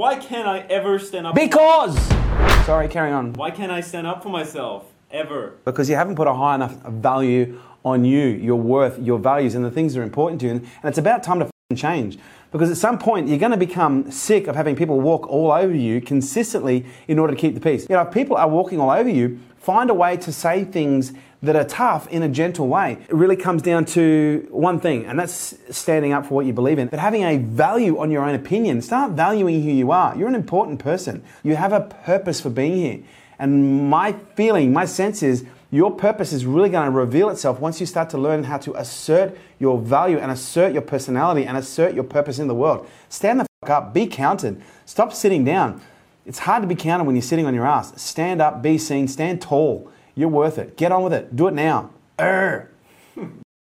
Why 0.00 0.16
can't 0.16 0.48
I 0.48 0.60
ever 0.70 0.98
stand 0.98 1.26
up? 1.26 1.34
Because. 1.34 1.94
Sorry, 2.64 2.88
carry 2.88 3.12
on. 3.12 3.34
Why 3.34 3.50
can't 3.50 3.70
I 3.70 3.82
stand 3.82 4.06
up 4.06 4.22
for 4.22 4.30
myself 4.30 4.90
ever? 5.10 5.58
Because 5.66 5.90
you 5.90 5.94
haven't 5.94 6.14
put 6.14 6.26
a 6.26 6.32
high 6.32 6.54
enough 6.54 6.72
value 6.86 7.60
on 7.84 8.06
you, 8.06 8.28
your 8.28 8.56
worth, 8.56 8.98
your 8.98 9.18
values, 9.18 9.54
and 9.54 9.62
the 9.62 9.70
things 9.70 9.92
that 9.92 10.00
are 10.00 10.02
important 10.02 10.40
to 10.40 10.46
you. 10.46 10.52
And 10.52 10.64
it's 10.84 10.96
about 10.96 11.22
time 11.22 11.38
to 11.40 11.50
change. 11.76 12.18
Because 12.52 12.70
at 12.70 12.76
some 12.76 12.98
point, 12.98 13.28
you're 13.28 13.38
going 13.38 13.52
to 13.52 13.58
become 13.58 14.10
sick 14.10 14.48
of 14.48 14.56
having 14.56 14.74
people 14.74 15.00
walk 15.00 15.28
all 15.28 15.52
over 15.52 15.74
you 15.74 16.00
consistently 16.00 16.84
in 17.06 17.18
order 17.18 17.32
to 17.32 17.40
keep 17.40 17.54
the 17.54 17.60
peace. 17.60 17.86
You 17.88 17.94
know, 17.94 18.02
if 18.02 18.12
people 18.12 18.36
are 18.36 18.48
walking 18.48 18.80
all 18.80 18.90
over 18.90 19.08
you, 19.08 19.38
find 19.58 19.88
a 19.88 19.94
way 19.94 20.16
to 20.16 20.32
say 20.32 20.64
things 20.64 21.12
that 21.42 21.54
are 21.54 21.64
tough 21.64 22.08
in 22.08 22.22
a 22.22 22.28
gentle 22.28 22.66
way. 22.66 22.98
It 23.08 23.14
really 23.14 23.36
comes 23.36 23.62
down 23.62 23.84
to 23.86 24.46
one 24.50 24.80
thing, 24.80 25.06
and 25.06 25.18
that's 25.18 25.54
standing 25.70 26.12
up 26.12 26.26
for 26.26 26.34
what 26.34 26.44
you 26.44 26.52
believe 26.52 26.78
in, 26.78 26.88
but 26.88 26.98
having 26.98 27.22
a 27.22 27.36
value 27.38 27.98
on 27.98 28.10
your 28.10 28.24
own 28.24 28.34
opinion. 28.34 28.82
Start 28.82 29.12
valuing 29.12 29.62
who 29.62 29.70
you 29.70 29.92
are. 29.92 30.16
You're 30.16 30.28
an 30.28 30.34
important 30.34 30.80
person. 30.80 31.22
You 31.44 31.56
have 31.56 31.72
a 31.72 31.80
purpose 31.80 32.40
for 32.40 32.50
being 32.50 32.74
here. 32.74 33.00
And 33.38 33.88
my 33.88 34.12
feeling, 34.34 34.72
my 34.72 34.84
sense 34.84 35.22
is, 35.22 35.46
your 35.70 35.94
purpose 35.94 36.32
is 36.32 36.44
really 36.44 36.68
going 36.68 36.86
to 36.86 36.90
reveal 36.90 37.28
itself 37.30 37.60
once 37.60 37.80
you 37.80 37.86
start 37.86 38.10
to 38.10 38.18
learn 38.18 38.44
how 38.44 38.58
to 38.58 38.74
assert 38.74 39.36
your 39.58 39.78
value 39.78 40.18
and 40.18 40.30
assert 40.30 40.72
your 40.72 40.82
personality 40.82 41.46
and 41.46 41.56
assert 41.56 41.94
your 41.94 42.04
purpose 42.04 42.38
in 42.38 42.48
the 42.48 42.54
world. 42.54 42.88
Stand 43.08 43.40
the 43.40 43.46
fuck 43.62 43.70
up, 43.70 43.94
be 43.94 44.06
counted, 44.06 44.60
stop 44.84 45.12
sitting 45.12 45.44
down. 45.44 45.80
It's 46.26 46.40
hard 46.40 46.62
to 46.62 46.66
be 46.66 46.74
counted 46.74 47.04
when 47.04 47.14
you're 47.14 47.22
sitting 47.22 47.46
on 47.46 47.54
your 47.54 47.66
ass. 47.66 48.00
Stand 48.00 48.42
up, 48.42 48.62
be 48.62 48.78
seen, 48.78 49.08
stand 49.08 49.40
tall. 49.40 49.90
You're 50.14 50.28
worth 50.28 50.58
it. 50.58 50.76
Get 50.76 50.92
on 50.92 51.02
with 51.02 51.12
it. 51.12 51.34
Do 51.34 51.48
it 51.48 51.54
now. 51.54 51.90
Urgh. 52.18 52.66